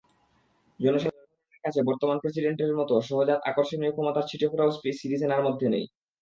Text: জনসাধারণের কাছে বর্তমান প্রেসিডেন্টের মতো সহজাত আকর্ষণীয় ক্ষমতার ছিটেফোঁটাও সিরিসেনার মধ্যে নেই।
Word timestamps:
জনসাধারণের 0.79 1.63
কাছে 1.63 1.79
বর্তমান 1.89 2.17
প্রেসিডেন্টের 2.19 2.77
মতো 2.79 2.93
সহজাত 3.09 3.39
আকর্ষণীয় 3.43 3.93
ক্ষমতার 3.93 4.27
ছিটেফোঁটাও 4.29 4.69
সিরিসেনার 4.99 5.45
মধ্যে 5.47 5.67
নেই। 5.73 5.85